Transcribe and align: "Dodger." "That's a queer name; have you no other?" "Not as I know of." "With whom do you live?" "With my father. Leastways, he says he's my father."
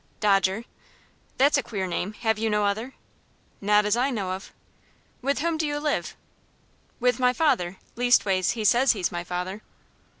"Dodger." 0.19 0.65
"That's 1.37 1.59
a 1.59 1.61
queer 1.61 1.85
name; 1.85 2.13
have 2.21 2.39
you 2.39 2.49
no 2.49 2.65
other?" 2.65 2.95
"Not 3.61 3.85
as 3.85 3.95
I 3.95 4.09
know 4.09 4.31
of." 4.31 4.51
"With 5.21 5.37
whom 5.41 5.57
do 5.59 5.67
you 5.67 5.77
live?" 5.77 6.15
"With 6.99 7.19
my 7.19 7.33
father. 7.33 7.77
Leastways, 7.95 8.53
he 8.53 8.65
says 8.65 8.93
he's 8.93 9.11
my 9.11 9.23
father." 9.23 9.61